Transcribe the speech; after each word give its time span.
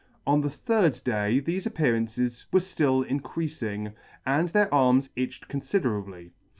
On 0.25 0.41
the 0.41 0.49
third 0.49 0.99
day 1.05 1.39
thefe 1.39 1.67
appearances 1.67 2.47
were 2.51 2.59
{till 2.59 3.05
increafing 3.05 3.93
and 4.25 4.49
their 4.49 4.73
arms 4.73 5.11
itched 5.15 5.47
confiderably. 5.47 6.31